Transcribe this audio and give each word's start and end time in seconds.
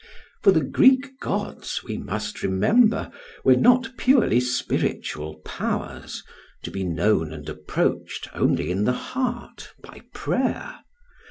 For 0.41 0.51
the 0.51 0.63
Greek 0.63 1.19
gods, 1.19 1.81
we 1.83 1.95
must 1.95 2.41
remember, 2.41 3.11
were 3.43 3.55
not 3.55 3.91
purely 3.99 4.39
spiritual 4.39 5.35
powers, 5.45 6.23
to 6.63 6.71
be 6.71 6.83
known 6.83 7.31
and 7.31 7.47
approached 7.47 8.27
only 8.33 8.71
in 8.71 8.85
the 8.85 8.93
heart 9.13 9.71
by 9.79 10.01
prayer. 10.11 10.79